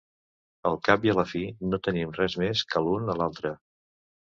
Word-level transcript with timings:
Al 0.69 0.77
cap 0.87 1.05
i 1.09 1.11
a 1.13 1.15
la 1.21 1.27
fi, 1.35 1.43
no 1.75 1.81
tenim 1.91 2.19
res 2.19 2.41
més 2.47 2.67
que 2.75 2.87
l'un 2.89 3.17
a 3.17 3.23
l'altre. 3.23 3.59